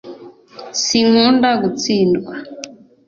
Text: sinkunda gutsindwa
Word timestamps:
sinkunda 0.83 1.49
gutsindwa 1.61 2.33